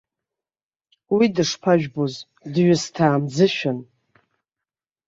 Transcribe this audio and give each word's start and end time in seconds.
Уи 1.15 1.25
дышԥажәбоз, 1.35 2.13
дҩысҭаа 2.53 3.17
мӡышәан. 3.21 3.79